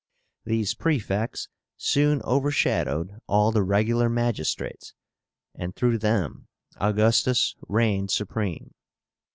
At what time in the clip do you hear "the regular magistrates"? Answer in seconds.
3.51-4.95